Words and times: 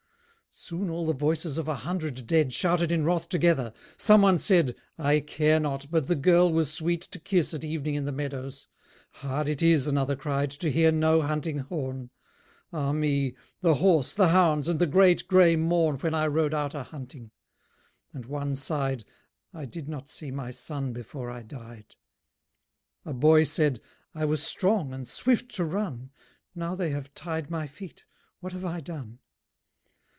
Soon 0.53 0.89
all 0.89 1.05
the 1.05 1.13
voices 1.15 1.57
of 1.57 1.69
a 1.69 1.75
hundred 1.77 2.27
dead 2.27 2.51
Shouted 2.51 2.91
in 2.91 3.05
wrath 3.05 3.29
together. 3.29 3.71
Someone 3.95 4.37
said, 4.37 4.75
"I 4.97 5.21
care 5.21 5.61
not, 5.61 5.89
but 5.89 6.09
the 6.09 6.15
girl 6.17 6.51
was 6.51 6.69
sweet 6.69 6.99
to 7.03 7.19
kiss 7.19 7.53
At 7.53 7.63
evening 7.63 7.95
in 7.95 8.03
the 8.03 8.11
meadows." 8.11 8.67
"Hard 9.11 9.47
it 9.47 9.61
is" 9.61 9.87
Another 9.87 10.17
cried, 10.17 10.51
"to 10.51 10.69
hear 10.69 10.91
no 10.91 11.21
hunting 11.21 11.59
horn. 11.59 12.09
Ah 12.73 12.91
me! 12.91 13.33
the 13.61 13.75
horse, 13.75 14.13
the 14.13 14.27
hounds, 14.27 14.67
and 14.67 14.77
the 14.77 14.85
great 14.87 15.25
grey 15.29 15.55
morn 15.55 15.95
When 15.99 16.13
I 16.13 16.27
rode 16.27 16.53
out 16.53 16.73
a 16.75 16.83
hunting." 16.83 17.31
And 18.11 18.25
one 18.25 18.53
sighed, 18.55 19.05
"I 19.53 19.63
did 19.63 19.87
not 19.87 20.09
see 20.09 20.31
my 20.31 20.51
son 20.51 20.91
before 20.91 21.29
I 21.31 21.43
died." 21.43 21.95
A 23.05 23.13
boy 23.13 23.45
said, 23.45 23.79
"I 24.13 24.25
was 24.25 24.43
strong 24.43 24.93
and 24.93 25.07
swift 25.07 25.55
to 25.55 25.63
run: 25.63 26.11
Now 26.53 26.75
they 26.75 26.89
have 26.89 27.13
tied 27.13 27.49
my 27.49 27.67
feet: 27.67 28.03
what 28.41 28.51
have 28.51 28.65
I 28.65 28.81
done?" 28.81 29.19